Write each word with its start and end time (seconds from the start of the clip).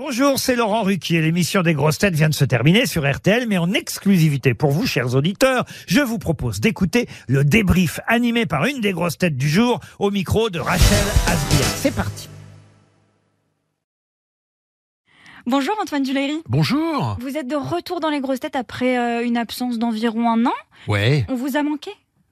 Bonjour, 0.00 0.38
c'est 0.38 0.54
Laurent 0.54 0.84
Ruquier. 0.84 1.20
L'émission 1.20 1.62
des 1.62 1.74
grosses 1.74 1.98
têtes 1.98 2.14
vient 2.14 2.28
de 2.28 2.34
se 2.34 2.44
terminer 2.44 2.86
sur 2.86 3.04
RTL, 3.04 3.48
mais 3.48 3.58
en 3.58 3.72
exclusivité 3.72 4.54
pour 4.54 4.70
vous, 4.70 4.86
chers 4.86 5.16
auditeurs, 5.16 5.64
je 5.88 6.00
vous 6.00 6.20
propose 6.20 6.60
d'écouter 6.60 7.08
le 7.26 7.42
débrief 7.42 7.98
animé 8.06 8.46
par 8.46 8.64
une 8.66 8.80
des 8.80 8.92
grosses 8.92 9.18
têtes 9.18 9.36
du 9.36 9.48
jour 9.48 9.80
au 9.98 10.12
micro 10.12 10.50
de 10.50 10.60
Rachel 10.60 11.04
Asbia. 11.26 11.66
C'est 11.74 11.92
parti. 11.92 12.28
Bonjour 15.46 15.74
Antoine 15.82 16.04
Duléry. 16.04 16.44
Bonjour. 16.48 17.16
Vous 17.20 17.36
êtes 17.36 17.48
de 17.48 17.56
retour 17.56 17.98
dans 17.98 18.10
les 18.10 18.20
grosses 18.20 18.38
têtes 18.38 18.54
après 18.54 18.98
euh, 18.98 19.26
une 19.26 19.36
absence 19.36 19.80
d'environ 19.80 20.30
un 20.30 20.46
an? 20.46 20.54
Ouais. 20.86 21.26
On 21.28 21.34
vous 21.34 21.56
a 21.56 21.64
manqué? 21.64 21.90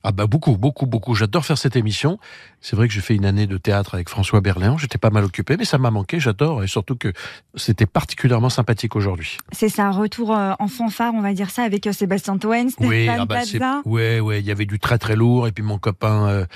Ah 0.08 0.12
bah 0.12 0.28
beaucoup, 0.28 0.56
beaucoup, 0.56 0.86
beaucoup. 0.86 1.16
J'adore 1.16 1.44
faire 1.44 1.58
cette 1.58 1.74
émission. 1.74 2.20
C'est 2.68 2.74
vrai 2.74 2.88
que 2.88 2.94
j'ai 2.94 3.00
fait 3.00 3.14
une 3.14 3.26
année 3.26 3.46
de 3.46 3.58
théâtre 3.58 3.94
avec 3.94 4.08
François 4.08 4.40
Berléand. 4.40 4.76
J'étais 4.76 4.98
pas 4.98 5.10
mal 5.10 5.22
occupé, 5.22 5.56
mais 5.56 5.64
ça 5.64 5.78
m'a 5.78 5.92
manqué. 5.92 6.18
J'adore 6.18 6.64
et 6.64 6.66
surtout 6.66 6.96
que 6.96 7.12
c'était 7.54 7.86
particulièrement 7.86 8.50
sympathique 8.50 8.96
aujourd'hui. 8.96 9.38
C'est 9.52 9.68
ça, 9.68 9.88
retour 9.92 10.36
euh, 10.36 10.52
en 10.58 10.66
fanfare, 10.66 11.14
on 11.14 11.20
va 11.20 11.32
dire 11.32 11.50
ça, 11.50 11.62
avec 11.62 11.86
euh, 11.86 11.92
Sébastien 11.92 12.38
Toen, 12.38 12.68
Stéphane 12.70 13.18
ah 13.20 13.24
bah 13.24 13.42
ouais, 13.84 14.18
ouais. 14.18 14.40
Il 14.40 14.46
y 14.46 14.50
avait 14.50 14.66
du 14.66 14.80
très 14.80 14.98
très 14.98 15.14
lourd 15.14 15.46
et 15.46 15.52
puis 15.52 15.62
mon 15.62 15.78
copain 15.78 16.26
euh, 16.26 16.46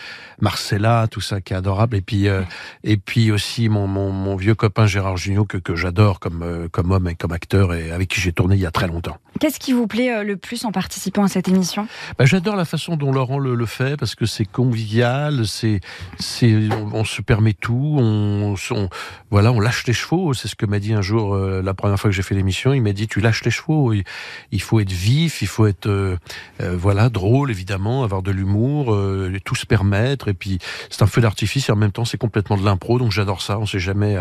Marcella, 0.41 1.07
tout 1.09 1.21
ça 1.21 1.41
qui 1.41 1.53
est 1.53 1.57
adorable. 1.57 1.97
Et 1.97 2.01
puis 2.01 2.27
euh, 2.27 2.43
et 2.83 2.97
puis 2.97 3.31
aussi 3.31 3.69
mon, 3.69 3.87
mon, 3.87 4.11
mon 4.11 4.35
vieux 4.35 4.57
copain 4.57 4.87
Gérard 4.87 5.17
Jugnot 5.17 5.45
que 5.45 5.59
que 5.59 5.77
j'adore 5.77 6.19
comme 6.19 6.43
euh, 6.43 6.67
comme 6.69 6.91
homme 6.91 7.07
et 7.07 7.15
comme 7.15 7.31
acteur 7.31 7.73
et 7.73 7.93
avec 7.93 8.09
qui 8.09 8.21
j'ai 8.21 8.33
tourné 8.33 8.57
il 8.57 8.61
y 8.61 8.67
a 8.67 8.73
très 8.73 8.89
longtemps. 8.89 9.19
Qu'est-ce 9.39 9.61
qui 9.61 9.73
vous 9.73 9.87
plaît 9.87 10.25
le 10.25 10.37
plus 10.37 10.65
en 10.65 10.73
participant 10.73 11.23
à 11.23 11.29
cette 11.29 11.47
émission? 11.47 11.87
Bah, 12.19 12.27
j'adore 12.27 12.57
la 12.57 12.65
façon 12.65 12.97
dont 12.97 13.13
Laurent 13.13 13.39
le, 13.39 13.55
le 13.55 13.67
fait 13.67 13.97
parce 13.97 14.17
que 14.17 14.27
c'est 14.27 14.45
convivial, 14.45 15.47
c'est, 15.47 15.81
c'est, 16.19 16.69
on, 16.93 17.05
se 17.05 17.23
permet 17.23 17.53
tout, 17.53 17.97
on, 17.99 18.55
on- 18.71 18.89
voilà, 19.31 19.53
on 19.53 19.61
lâche 19.61 19.87
les 19.87 19.93
chevaux. 19.93 20.35
C'est 20.35 20.49
ce 20.49 20.55
que 20.55 20.67
m'a 20.67 20.79
dit 20.79 20.93
un 20.93 21.03
jour 21.03 21.35
euh, 21.35 21.63
la 21.63 21.75
première 21.75 21.99
fois 21.99 22.11
que 22.11 22.17
j'ai 22.17 22.23
fait 22.23 22.35
l'émission. 22.35 22.73
Il 22.73 22.83
m'a 22.83 22.93
dit 22.93 23.09
tu 23.09 23.21
lâches 23.21 23.45
les 23.45 23.51
chevaux. 23.51 23.93
Il, 23.93 24.63
faut 24.63 24.81
être 24.81 24.93
vif, 24.93 25.43
il 25.43 25.49
faut 25.49 25.67
être, 25.67 25.87
euh, 25.87 26.17
euh, 26.61 26.77
voilà, 26.77 27.09
drôle 27.09 27.51
évidemment, 27.51 28.05
avoir 28.05 28.23
de 28.23 28.31
l'humour, 28.31 28.97
tout 29.45 29.55
se 29.55 29.67
permettre. 29.67 30.29
Et 30.29 30.35
puis 30.35 30.59
c'est 30.91 31.03
un 31.03 31.07
feu 31.07 31.21
d'artifice 31.21 31.69
et 31.69 31.73
en 31.73 31.77
même 31.77 31.93
temps 31.93 32.05
c'est 32.05 32.19
complètement 32.19 32.57
de 32.57 32.65
l'impro. 32.65 32.99
Donc 32.99 33.13
j'adore 33.13 33.43
ça. 33.43 33.59
On 33.59 33.67
sait 33.67 33.81
jamais 33.81 34.17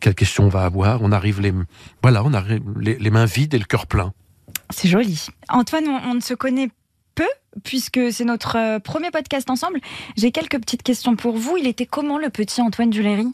quelle 0.00 0.14
question 0.14 0.44
on 0.44 0.48
va 0.48 0.64
avoir. 0.64 1.02
On 1.02 1.12
arrive 1.12 1.40
les, 1.40 1.52
voilà, 2.02 2.22
on 2.24 2.32
arrive 2.32 2.62
les, 2.78 2.96
les 2.98 3.10
mains 3.10 3.24
vides 3.24 3.54
et 3.54 3.58
le 3.58 3.64
cœur 3.64 3.86
plein. 3.86 4.12
C'est 4.70 4.88
joli. 4.88 5.26
Antoine, 5.48 5.84
on, 5.88 6.10
on 6.10 6.14
ne 6.14 6.20
se 6.20 6.34
connaît 6.34 6.68
puisque 7.64 8.12
c'est 8.12 8.24
notre 8.24 8.56
euh, 8.56 8.78
premier 8.78 9.10
podcast 9.10 9.50
ensemble. 9.50 9.80
J'ai 10.16 10.32
quelques 10.32 10.60
petites 10.60 10.82
questions 10.82 11.16
pour 11.16 11.36
vous. 11.36 11.56
Il 11.56 11.66
était 11.66 11.86
comment 11.86 12.18
le 12.18 12.30
petit 12.30 12.60
Antoine 12.60 12.90
Duléry? 12.90 13.26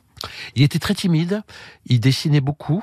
Il 0.57 0.63
était 0.63 0.79
très 0.79 0.95
timide, 0.95 1.43
il 1.87 2.01
dessinait 2.01 2.41
beaucoup, 2.41 2.83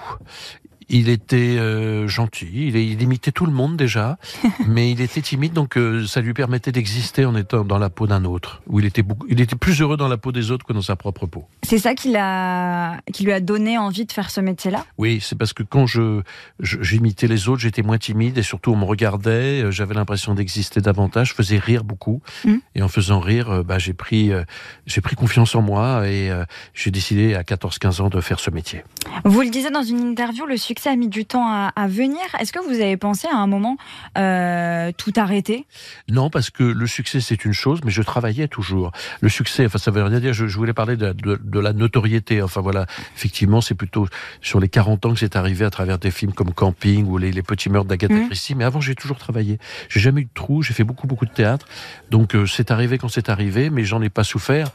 il 0.94 1.10
était 1.10 1.58
euh, 1.58 2.08
gentil, 2.08 2.50
il, 2.54 2.76
il 2.76 3.02
imitait 3.02 3.32
tout 3.32 3.46
le 3.46 3.52
monde 3.52 3.78
déjà, 3.78 4.18
mais 4.68 4.92
il 4.92 5.02
était 5.02 5.22
timide, 5.22 5.54
donc 5.54 5.78
euh, 5.78 6.06
ça 6.06 6.22
lui 6.22 6.34
permettait 6.34 6.72
d'exister 6.72 7.26
en 7.26 7.36
étant 7.36 7.64
dans 7.64 7.78
la 7.80 7.90
peau 7.90 8.08
d'un 8.08 8.26
autre, 8.26 8.62
où 8.68 8.80
il 8.80 8.86
était, 8.86 9.02
beaucoup, 9.02 9.26
il 9.30 9.40
était 9.42 9.56
plus 9.56 9.82
heureux 9.82 9.98
dans 9.98 10.08
la 10.08 10.18
peau 10.18 10.32
des 10.32 10.52
autres 10.52 10.66
que 10.66 10.74
dans 10.74 10.82
sa 10.82 10.96
propre 10.96 11.26
peau. 11.28 11.46
C'est 11.64 11.78
ça 11.80 11.96
qui, 11.96 12.12
l'a- 12.12 13.00
qui 13.14 13.24
lui 13.24 13.32
a 13.32 13.40
donné 13.40 13.78
envie 13.78 14.06
de 14.06 14.12
faire 14.12 14.30
ce 14.30 14.42
métier-là? 14.42 14.86
Oui, 14.98 15.20
c'est 15.22 15.38
parce 15.38 15.54
que 15.54 15.64
quand 15.64 15.86
je 15.88 16.22
j'imitais 16.60 17.28
les 17.28 17.48
autres, 17.50 17.62
j'étais 17.62 17.82
moins 17.82 17.98
timide 17.98 18.38
et 18.38 18.44
surtout 18.44 18.72
on 18.72 18.78
me 18.78 18.86
regardait, 18.86 19.62
euh, 19.64 19.72
j'avais 19.72 19.94
l'impression 19.94 20.34
d'exister 20.34 20.82
davantage, 20.82 21.30
je 21.30 21.34
faisais 21.36 21.58
rire 21.58 21.84
beaucoup, 21.84 22.22
Mm. 22.44 22.56
et 22.76 22.82
en 22.82 22.88
faisant 22.88 23.20
rire, 23.20 23.64
bah, 23.64 23.78
j'ai 23.80 23.94
pris 23.94 24.32
euh, 24.32 24.44
j'ai 24.86 25.02
pris 25.02 25.16
confiance 25.16 25.56
en 25.56 25.62
moi 25.62 26.08
et 26.08 26.32
j'ai 26.74 26.92
décidé 26.92 27.36
à 27.36 27.44
14-15 27.44 28.02
ans 28.02 28.10
de 28.10 28.20
faire 28.22 28.40
ce 28.40 28.50
métier. 28.50 28.84
Vous 29.26 29.42
le 29.42 29.50
disiez 29.50 29.70
dans 29.70 29.84
une 29.84 30.00
interview, 30.00 30.46
le 30.46 30.58
succès 30.58 30.81
a 30.90 30.96
mis 30.96 31.08
du 31.08 31.26
temps 31.26 31.48
à, 31.48 31.72
à 31.76 31.88
venir. 31.88 32.20
Est-ce 32.40 32.52
que 32.52 32.60
vous 32.60 32.82
avez 32.82 32.98
pensé 32.98 33.28
à 33.32 33.38
un 33.38 33.48
moment 33.48 33.78
euh, 34.18 34.92
tout 34.98 35.14
arrêter? 35.16 35.66
Non, 36.10 36.30
parce 36.30 36.50
que 36.50 36.64
le 36.64 36.88
succès, 36.88 37.22
c'est 37.22 37.46
une 37.46 37.54
chose, 37.54 37.80
mais 37.84 37.92
je 37.92 38.02
travaillais 38.02 38.48
toujours. 38.48 38.92
Le 39.22 39.30
succès, 39.30 39.66
enfin, 39.66 39.78
ça 39.78 39.92
veut 39.92 40.04
rien 40.04 40.20
dire, 40.20 40.34
je, 40.34 40.48
je 40.48 40.58
voulais 40.58 40.74
parler 40.74 40.98
de, 40.98 41.14
de- 41.14 41.40
de 41.42 41.60
la 41.60 41.74
notoriété. 41.74 42.42
Enfin, 42.42 42.62
voilà, 42.62 42.86
effectivement, 43.16 43.62
c'est 43.62 43.76
plutôt 43.76 44.08
sur 44.42 44.60
les 44.60 44.70
40 44.70 45.06
ans 45.06 45.14
que 45.14 45.20
c'est 45.20 45.36
arrivé 45.36 45.66
à 45.66 45.70
travers 45.70 45.98
des 46.00 46.12
films 46.12 46.34
comme 46.34 46.54
Camping 46.54 47.06
ou 47.08 47.18
Les, 47.18 47.32
les 47.32 47.44
Petits 47.44 47.70
Meurtres 47.70 47.88
d'Agatha 47.90 48.14
Mhm. 48.14 48.28
Christie. 48.28 48.56
Mais 48.56 48.64
avant, 48.64 48.82
j'ai 48.82 48.96
toujours 48.96 49.18
travaillé. 49.18 49.60
J'ai 49.90 50.00
jamais 50.00 50.22
eu 50.22 50.26
de 50.26 50.30
trou, 50.34 50.62
j'ai 50.62 50.74
fait 50.74 50.84
beaucoup, 50.84 51.08
beaucoup 51.08 51.26
de 51.26 51.32
théâtre. 51.32 51.68
Donc, 52.10 52.36
euh, 52.36 52.46
c'est 52.46 52.72
arrivé 52.72 52.98
quand 52.98 53.08
c'est 53.10 53.30
arrivé, 53.30 53.70
mais 53.70 53.84
j'en 53.84 54.02
ai 54.02 54.10
pas 54.10 54.24
souffert. 54.24 54.72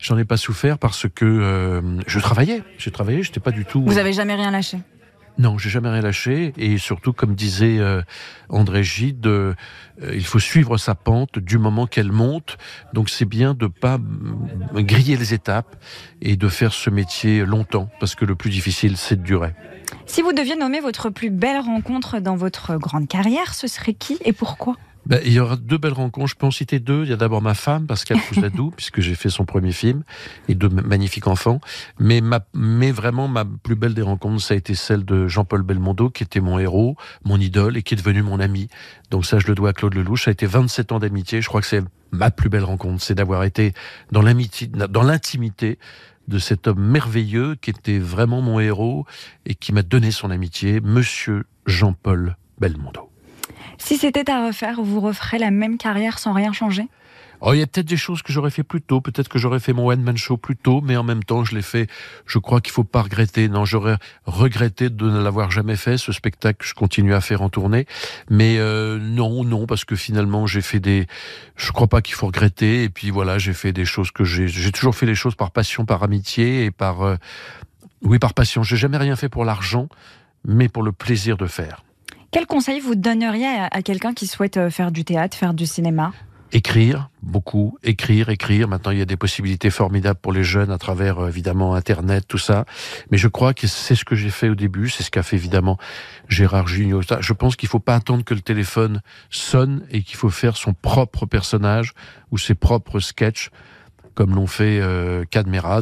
J'en 0.00 0.18
ai 0.18 0.24
pas 0.24 0.36
souffert 0.36 0.78
parce 0.78 1.06
que 1.14 1.24
euh, 1.24 1.80
je 2.08 2.18
travaillais. 2.18 2.62
J'ai 2.76 2.90
travaillé, 2.90 3.22
j'étais 3.22 3.38
pas 3.40 3.52
du 3.52 3.64
tout. 3.64 3.84
Vous 3.86 3.98
avez 3.98 4.12
jamais 4.12 4.34
rien 4.34 4.50
lâché? 4.50 4.78
Non, 5.38 5.58
j'ai 5.58 5.68
jamais 5.68 5.90
rien 5.90 6.00
lâché. 6.00 6.52
Et 6.56 6.78
surtout, 6.78 7.12
comme 7.12 7.34
disait 7.34 7.78
euh, 7.78 8.02
André 8.48 8.82
Gide, 8.82 9.26
euh, 9.26 9.54
euh, 10.02 10.14
il 10.14 10.24
faut 10.24 10.38
suivre 10.38 10.78
sa 10.78 10.94
pente 10.94 11.38
du 11.38 11.58
moment 11.58 11.86
qu'elle 11.86 12.12
monte. 12.12 12.56
Donc 12.94 13.10
c'est 13.10 13.26
bien 13.26 13.54
de 13.54 13.66
pas 13.66 13.98
mm, 13.98 14.82
griller 14.82 15.16
les 15.16 15.34
étapes 15.34 15.76
et 16.22 16.36
de 16.36 16.48
faire 16.48 16.72
ce 16.72 16.88
métier 16.88 17.44
longtemps, 17.44 17.88
parce 18.00 18.14
que 18.14 18.24
le 18.24 18.34
plus 18.34 18.50
difficile, 18.50 18.96
c'est 18.96 19.16
de 19.16 19.22
durer. 19.22 19.54
Si 20.06 20.22
vous 20.22 20.32
deviez 20.32 20.56
nommer 20.56 20.80
votre 20.80 21.10
plus 21.10 21.30
belle 21.30 21.60
rencontre 21.60 22.18
dans 22.18 22.36
votre 22.36 22.76
grande 22.76 23.06
carrière, 23.06 23.54
ce 23.54 23.66
serait 23.66 23.94
qui 23.94 24.18
et 24.24 24.32
pourquoi? 24.32 24.76
Ben, 25.06 25.20
il 25.24 25.32
y 25.32 25.38
aura 25.38 25.56
deux 25.56 25.78
belles 25.78 25.92
rencontres. 25.92 26.26
Je 26.26 26.34
peux 26.34 26.46
en 26.46 26.50
citer 26.50 26.80
deux. 26.80 27.04
Il 27.04 27.10
y 27.10 27.12
a 27.12 27.16
d'abord 27.16 27.40
ma 27.40 27.54
femme, 27.54 27.86
Pascal 27.86 28.18
Cousadou, 28.28 28.72
puisque 28.72 29.00
j'ai 29.00 29.14
fait 29.14 29.30
son 29.30 29.44
premier 29.44 29.72
film, 29.72 30.02
et 30.48 30.54
deux 30.54 30.68
magnifiques 30.68 31.28
enfants. 31.28 31.60
Mais, 32.00 32.20
ma, 32.20 32.40
mais 32.54 32.90
vraiment, 32.90 33.28
ma 33.28 33.44
plus 33.44 33.76
belle 33.76 33.94
des 33.94 34.02
rencontres, 34.02 34.42
ça 34.42 34.54
a 34.54 34.56
été 34.56 34.74
celle 34.74 35.04
de 35.04 35.28
Jean-Paul 35.28 35.62
Belmondo, 35.62 36.10
qui 36.10 36.24
était 36.24 36.40
mon 36.40 36.58
héros, 36.58 36.96
mon 37.24 37.38
idole, 37.38 37.76
et 37.76 37.82
qui 37.82 37.94
est 37.94 37.96
devenu 37.96 38.22
mon 38.22 38.40
ami. 38.40 38.68
Donc 39.10 39.24
ça, 39.24 39.38
je 39.38 39.46
le 39.46 39.54
dois 39.54 39.70
à 39.70 39.72
Claude 39.72 39.94
Lelouch. 39.94 40.24
Ça 40.24 40.30
a 40.30 40.32
été 40.32 40.46
27 40.46 40.90
ans 40.90 40.98
d'amitié. 40.98 41.40
Je 41.40 41.48
crois 41.48 41.60
que 41.60 41.68
c'est 41.68 41.84
ma 42.10 42.32
plus 42.32 42.48
belle 42.48 42.64
rencontre. 42.64 43.02
C'est 43.02 43.14
d'avoir 43.14 43.44
été 43.44 43.74
dans 44.10 44.22
l'amitié, 44.22 44.66
dans 44.66 45.02
l'intimité 45.02 45.78
de 46.26 46.40
cet 46.40 46.66
homme 46.66 46.80
merveilleux 46.80 47.54
qui 47.54 47.70
était 47.70 47.98
vraiment 47.98 48.42
mon 48.42 48.58
héros 48.58 49.06
et 49.44 49.54
qui 49.54 49.72
m'a 49.72 49.82
donné 49.82 50.10
son 50.10 50.32
amitié, 50.32 50.80
Monsieur 50.80 51.44
Jean-Paul 51.66 52.36
Belmondo. 52.58 53.10
Si 53.78 53.96
c'était 53.96 54.30
à 54.30 54.46
refaire, 54.46 54.80
vous 54.82 55.00
referez 55.00 55.38
la 55.38 55.50
même 55.50 55.78
carrière 55.78 56.18
sans 56.18 56.32
rien 56.32 56.52
changer? 56.52 56.88
Oh, 57.42 57.52
il 57.52 57.58
y 57.58 57.62
a 57.62 57.66
peut-être 57.66 57.86
des 57.86 57.98
choses 57.98 58.22
que 58.22 58.32
j'aurais 58.32 58.50
fait 58.50 58.62
plus 58.62 58.80
tôt, 58.80 59.02
peut-être 59.02 59.28
que 59.28 59.38
j'aurais 59.38 59.60
fait 59.60 59.74
mon 59.74 59.86
one-man 59.88 60.16
show 60.16 60.38
plus 60.38 60.56
tôt, 60.56 60.80
mais 60.82 60.96
en 60.96 61.02
même 61.02 61.22
temps, 61.22 61.44
je 61.44 61.54
l'ai 61.54 61.60
fait. 61.60 61.86
Je 62.24 62.38
crois 62.38 62.62
qu'il 62.62 62.72
faut 62.72 62.82
pas 62.82 63.02
regretter. 63.02 63.50
Non, 63.50 63.66
j'aurais 63.66 63.98
regretté 64.24 64.88
de 64.88 65.10
ne 65.10 65.22
l'avoir 65.22 65.50
jamais 65.50 65.76
fait, 65.76 65.98
ce 65.98 66.12
spectacle 66.12 66.60
que 66.60 66.64
je 66.66 66.72
continue 66.72 67.12
à 67.12 67.20
faire 67.20 67.42
en 67.42 67.50
tournée. 67.50 67.86
Mais 68.30 68.56
euh, 68.58 68.98
non, 68.98 69.44
non, 69.44 69.66
parce 69.66 69.84
que 69.84 69.96
finalement, 69.96 70.46
j'ai 70.46 70.62
fait 70.62 70.80
des. 70.80 71.06
Je 71.56 71.72
crois 71.72 71.88
pas 71.88 72.00
qu'il 72.00 72.14
faut 72.14 72.26
regretter. 72.28 72.84
Et 72.84 72.88
puis 72.88 73.10
voilà, 73.10 73.36
j'ai 73.36 73.52
fait 73.52 73.74
des 73.74 73.84
choses 73.84 74.10
que 74.10 74.24
j'ai. 74.24 74.48
J'ai 74.48 74.72
toujours 74.72 74.94
fait 74.96 75.06
les 75.06 75.14
choses 75.14 75.34
par 75.34 75.50
passion, 75.50 75.84
par 75.84 76.02
amitié 76.02 76.64
et 76.64 76.70
par. 76.70 77.02
euh, 77.02 77.16
Oui, 78.00 78.18
par 78.18 78.32
passion. 78.32 78.62
J'ai 78.62 78.78
jamais 78.78 78.96
rien 78.96 79.14
fait 79.14 79.28
pour 79.28 79.44
l'argent, 79.44 79.88
mais 80.46 80.70
pour 80.70 80.82
le 80.82 80.92
plaisir 80.92 81.36
de 81.36 81.46
faire. 81.46 81.82
Quel 82.30 82.46
conseil 82.46 82.80
vous 82.80 82.94
donneriez 82.94 83.46
à, 83.70 83.82
quelqu'un 83.82 84.14
qui 84.14 84.26
souhaite 84.26 84.56
euh, 84.56 84.70
faire 84.70 84.90
du 84.90 85.04
théâtre, 85.04 85.36
faire 85.36 85.54
du 85.54 85.66
cinéma? 85.66 86.12
Écrire, 86.52 87.10
beaucoup, 87.22 87.76
écrire, 87.82 88.28
écrire. 88.28 88.68
Maintenant, 88.68 88.92
il 88.92 88.98
y 88.98 89.02
a 89.02 89.06
des 89.06 89.16
possibilités 89.16 89.70
formidables 89.70 90.20
pour 90.20 90.32
les 90.32 90.44
jeunes 90.44 90.70
à 90.70 90.78
travers, 90.78 91.18
euh, 91.18 91.28
évidemment, 91.28 91.74
Internet, 91.74 92.24
tout 92.28 92.38
ça. 92.38 92.64
Mais 93.10 93.18
je 93.18 93.28
crois 93.28 93.52
que 93.52 93.66
c'est 93.66 93.94
ce 93.94 94.04
que 94.04 94.14
j'ai 94.14 94.30
fait 94.30 94.48
au 94.48 94.54
début, 94.54 94.88
c'est 94.88 95.02
ce 95.02 95.10
qu'a 95.10 95.22
fait, 95.22 95.36
évidemment, 95.36 95.76
Gérard 96.28 96.68
Jugnot. 96.68 97.02
Je 97.20 97.32
pense 97.32 97.56
qu'il 97.56 97.68
faut 97.68 97.80
pas 97.80 97.94
attendre 97.94 98.24
que 98.24 98.34
le 98.34 98.40
téléphone 98.40 99.02
sonne 99.30 99.84
et 99.90 100.02
qu'il 100.02 100.16
faut 100.16 100.30
faire 100.30 100.56
son 100.56 100.72
propre 100.72 101.26
personnage 101.26 101.94
ou 102.30 102.38
ses 102.38 102.54
propres 102.54 103.00
sketchs 103.00 103.50
comme 104.16 104.34
l'ont 104.34 104.46
fait 104.46 104.80
euh, 104.80 105.24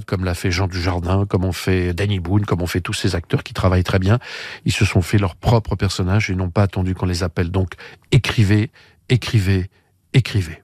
comme 0.06 0.24
l'a 0.24 0.34
fait 0.34 0.50
Jean 0.50 0.66
Dujardin, 0.66 1.24
comme 1.24 1.44
on 1.44 1.52
fait 1.52 1.94
Danny 1.94 2.18
Boone, 2.18 2.44
comme 2.44 2.60
on 2.60 2.66
fait 2.66 2.80
tous 2.80 2.92
ces 2.92 3.14
acteurs 3.14 3.44
qui 3.44 3.54
travaillent 3.54 3.84
très 3.84 4.00
bien. 4.00 4.18
Ils 4.64 4.72
se 4.72 4.84
sont 4.84 5.00
fait 5.00 5.18
leur 5.18 5.36
propre 5.36 5.76
personnage 5.76 6.28
et 6.28 6.34
n'ont 6.34 6.50
pas 6.50 6.62
attendu 6.62 6.94
qu'on 6.94 7.06
les 7.06 7.22
appelle. 7.22 7.50
Donc, 7.50 7.74
écrivez, 8.10 8.70
écrivez, 9.08 9.70
écrivez. 10.12 10.63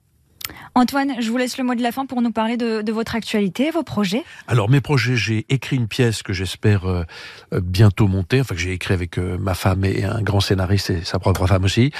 Antoine, 0.75 1.13
je 1.19 1.29
vous 1.29 1.37
laisse 1.37 1.57
le 1.57 1.63
mot 1.63 1.75
de 1.75 1.81
la 1.81 1.91
fin 1.91 2.05
pour 2.05 2.21
nous 2.21 2.31
parler 2.31 2.57
de, 2.57 2.81
de 2.81 2.91
votre 2.91 3.15
actualité, 3.15 3.71
vos 3.71 3.83
projets. 3.83 4.23
Alors 4.47 4.69
mes 4.69 4.81
projets, 4.81 5.15
j'ai 5.15 5.45
écrit 5.49 5.75
une 5.75 5.87
pièce 5.87 6.23
que 6.23 6.33
j'espère 6.33 6.85
euh, 6.85 7.03
euh, 7.53 7.61
bientôt 7.61 8.07
monter, 8.07 8.41
enfin 8.41 8.55
que 8.55 8.61
j'ai 8.61 8.71
écrit 8.71 8.93
avec 8.93 9.17
euh, 9.17 9.37
ma 9.37 9.53
femme 9.53 9.85
et 9.85 10.03
un 10.03 10.21
grand 10.21 10.39
scénariste 10.39 10.89
et 10.89 11.03
sa 11.03 11.19
propre 11.19 11.45
femme 11.47 11.63
aussi. 11.63 11.91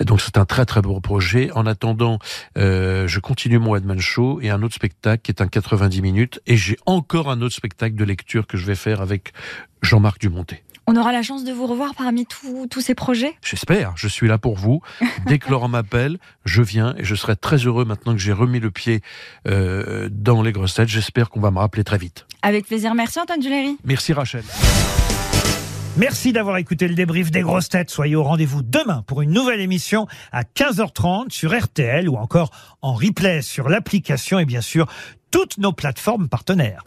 Donc 0.00 0.20
c'est 0.20 0.38
un 0.38 0.44
très 0.44 0.64
très 0.64 0.82
beau 0.82 1.00
projet. 1.00 1.50
En 1.52 1.66
attendant, 1.66 2.18
euh, 2.58 3.06
je 3.06 3.20
continue 3.20 3.58
mon 3.58 3.76
Headman 3.76 4.00
Show 4.00 4.40
et 4.42 4.50
un 4.50 4.62
autre 4.62 4.74
spectacle 4.74 5.22
qui 5.22 5.30
est 5.30 5.40
un 5.40 5.48
90 5.48 6.02
minutes 6.02 6.40
et 6.46 6.56
j'ai 6.56 6.76
encore 6.86 7.30
un 7.30 7.40
autre 7.42 7.54
spectacle 7.54 7.94
de 7.94 8.04
lecture 8.04 8.46
que 8.46 8.56
je 8.56 8.66
vais 8.66 8.74
faire 8.74 9.00
avec 9.00 9.32
Jean-Marc 9.82 10.20
Dumontet. 10.20 10.62
On 10.88 10.94
aura 10.94 11.10
la 11.10 11.22
chance 11.22 11.42
de 11.42 11.50
vous 11.50 11.66
revoir 11.66 11.96
parmi 11.96 12.26
tous 12.26 12.68
tous 12.68 12.80
ces 12.80 12.94
projets? 12.94 13.34
J'espère, 13.42 13.94
je 13.96 14.06
suis 14.06 14.28
là 14.28 14.38
pour 14.38 14.54
vous. 14.54 14.82
Dès 15.26 15.40
que 15.40 15.50
Laurent 15.50 15.66
m'appelle, 15.66 16.18
je 16.44 16.62
viens 16.62 16.94
et 16.96 17.02
je 17.02 17.16
serai 17.16 17.34
très 17.34 17.56
heureux 17.56 17.84
maintenant 17.84 18.12
que 18.12 18.20
j'ai 18.20 18.32
remis 18.32 18.60
le 18.60 18.70
pied 18.70 19.00
euh, 19.48 20.08
dans 20.12 20.42
les 20.42 20.52
grosses 20.52 20.74
têtes. 20.74 20.88
J'espère 20.88 21.28
qu'on 21.28 21.40
va 21.40 21.50
me 21.50 21.58
rappeler 21.58 21.82
très 21.82 21.98
vite. 21.98 22.26
Avec 22.42 22.66
plaisir. 22.68 22.94
Merci 22.94 23.18
Antoine 23.18 23.40
Duléry. 23.40 23.76
Merci 23.84 24.12
Rachel. 24.12 24.44
Merci 25.96 26.32
d'avoir 26.32 26.56
écouté 26.58 26.86
le 26.86 26.94
débrief 26.94 27.32
des 27.32 27.40
grosses 27.40 27.68
têtes. 27.68 27.90
Soyez 27.90 28.14
au 28.14 28.22
rendez-vous 28.22 28.62
demain 28.62 29.02
pour 29.08 29.22
une 29.22 29.32
nouvelle 29.32 29.60
émission 29.60 30.06
à 30.30 30.44
15h30 30.44 31.30
sur 31.30 31.58
RTL 31.58 32.08
ou 32.08 32.16
encore 32.16 32.50
en 32.80 32.94
replay 32.94 33.42
sur 33.42 33.68
l'application 33.68 34.38
et 34.38 34.44
bien 34.44 34.60
sûr 34.60 34.86
toutes 35.32 35.58
nos 35.58 35.72
plateformes 35.72 36.28
partenaires. 36.28 36.84